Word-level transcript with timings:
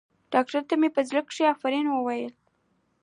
ډاکتر 0.33 0.61
ته 0.69 0.75
مې 0.81 0.89
په 0.95 1.01
زړه 1.09 1.21
کښې 1.27 1.45
افرين 1.55 1.85
ووايه. 1.89 2.29